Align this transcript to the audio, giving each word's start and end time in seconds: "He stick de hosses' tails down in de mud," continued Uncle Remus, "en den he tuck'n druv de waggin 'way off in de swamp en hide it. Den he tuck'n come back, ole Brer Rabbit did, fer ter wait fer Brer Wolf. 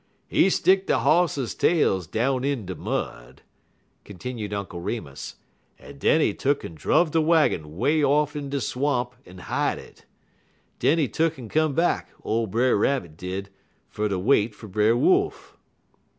"He 0.27 0.49
stick 0.49 0.87
de 0.87 0.97
hosses' 0.97 1.53
tails 1.53 2.07
down 2.07 2.43
in 2.43 2.65
de 2.65 2.73
mud," 2.73 3.43
continued 4.03 4.51
Uncle 4.51 4.81
Remus, 4.81 5.35
"en 5.77 5.99
den 5.99 6.21
he 6.21 6.33
tuck'n 6.33 6.73
druv 6.73 7.11
de 7.11 7.21
waggin 7.21 7.77
'way 7.77 8.03
off 8.03 8.35
in 8.35 8.49
de 8.49 8.59
swamp 8.59 9.13
en 9.27 9.37
hide 9.37 9.77
it. 9.77 10.05
Den 10.79 10.97
he 10.97 11.07
tuck'n 11.07 11.49
come 11.51 11.75
back, 11.75 12.09
ole 12.23 12.47
Brer 12.47 12.75
Rabbit 12.77 13.15
did, 13.15 13.49
fer 13.89 14.09
ter 14.09 14.17
wait 14.17 14.55
fer 14.55 14.65
Brer 14.67 14.97
Wolf. 14.97 15.55